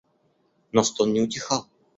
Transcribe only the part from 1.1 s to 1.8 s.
не утихал.